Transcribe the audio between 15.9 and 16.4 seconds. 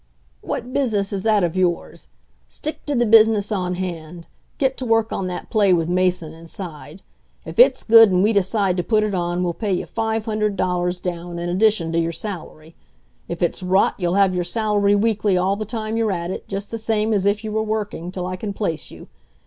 you're at